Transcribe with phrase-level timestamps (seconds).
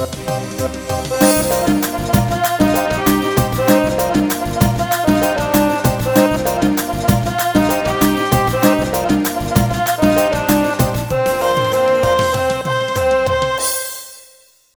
[0.00, 0.39] Bye.